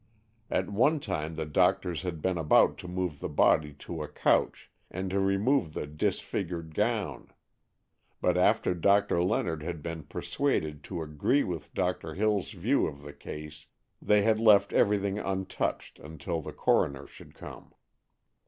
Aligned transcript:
At 0.49 0.67
one 0.71 0.99
time 0.99 1.35
the 1.35 1.45
doctors 1.45 2.01
had 2.01 2.23
been 2.23 2.39
about 2.39 2.79
to 2.79 2.87
move 2.87 3.19
the 3.19 3.29
body 3.29 3.71
to 3.85 4.01
a 4.01 4.07
couch, 4.07 4.71
and 4.89 5.11
to 5.11 5.19
remove 5.19 5.75
the 5.75 5.85
disfigured 5.85 6.73
gown, 6.73 7.27
but 8.19 8.35
after 8.35 8.73
Doctor 8.73 9.21
Leonard 9.21 9.61
had 9.61 9.83
been 9.83 10.01
persuaded 10.01 10.83
to 10.85 11.03
agree 11.03 11.43
with 11.43 11.71
Doctor 11.75 12.15
Hills' 12.15 12.53
view 12.53 12.87
of 12.87 13.03
the 13.03 13.13
case, 13.13 13.67
they 14.01 14.23
had 14.23 14.39
left 14.39 14.73
everything 14.73 15.19
untouched 15.19 15.99
until 15.99 16.41
the 16.41 16.51
coroner 16.51 17.05
should 17.05 17.35
come. 17.35 17.75